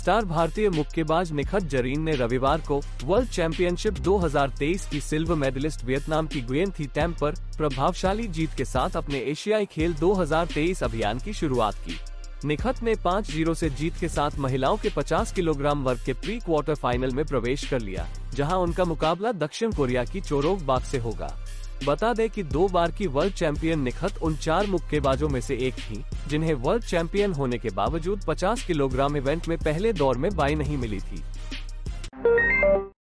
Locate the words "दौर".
29.92-30.18